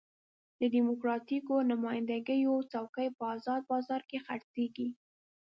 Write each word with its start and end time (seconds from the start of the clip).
د 0.59 0.61
ډیموکراتیکو 0.73 1.53
نماینده 1.71 2.17
ګیو 2.27 2.55
څوکۍ 2.71 3.07
په 3.17 3.23
ازاد 3.35 3.61
بازار 3.71 4.01
کې 4.09 4.17
خرڅېږي. 4.25 4.87